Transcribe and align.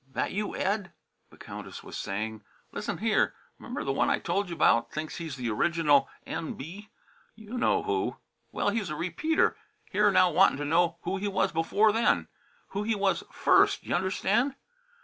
"That 0.13 0.31
you, 0.31 0.55
Ed?" 0.55 0.93
the 1.29 1.37
Countess 1.37 1.83
was 1.83 1.95
saying. 1.95 2.43
"Listen 2.71 2.97
here. 2.97 3.35
'Member 3.59 3.83
th' 3.83 3.93
one 3.93 4.09
I 4.09 4.17
told 4.17 4.49
you 4.49 4.55
about, 4.55 4.91
thinks 4.91 5.17
he's 5.17 5.35
the 5.35 5.51
original 5.51 6.09
N.B. 6.25 6.89
you 7.35 7.55
know 7.55 7.83
who 7.83 8.15
well 8.51 8.69
he's 8.69 8.89
a 8.89 8.95
repeater; 8.95 9.55
here 9.91 10.09
now 10.09 10.31
wantin' 10.31 10.57
t' 10.57 10.65
know 10.67 10.97
who 11.03 11.17
he 11.17 11.27
was 11.27 11.51
before 11.51 11.91
then, 11.91 12.27
who 12.69 12.81
he 12.81 12.95
was 12.95 13.23
first 13.31 13.83
y'understand. 13.83 14.55